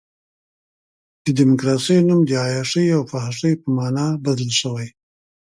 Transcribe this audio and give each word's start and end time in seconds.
د 1.25 1.27
ډیموکراسۍ 1.37 1.97
نوم 2.07 2.21
د 2.25 2.31
عیاشۍ 2.45 2.85
او 2.95 3.01
فحاشۍ 3.11 3.53
په 3.61 3.67
معنی 3.77 4.07
بدل 4.25 4.49
شوی. 4.59 4.87